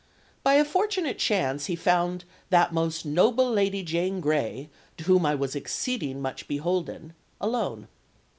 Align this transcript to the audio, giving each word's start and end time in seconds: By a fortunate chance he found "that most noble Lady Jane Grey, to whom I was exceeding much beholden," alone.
By 0.41 0.55
a 0.55 0.65
fortunate 0.65 1.19
chance 1.19 1.67
he 1.67 1.75
found 1.75 2.25
"that 2.49 2.73
most 2.73 3.05
noble 3.05 3.51
Lady 3.51 3.83
Jane 3.83 4.19
Grey, 4.19 4.71
to 4.97 5.03
whom 5.03 5.27
I 5.27 5.35
was 5.35 5.55
exceeding 5.55 6.23
much 6.23 6.47
beholden," 6.47 7.13
alone. 7.39 7.87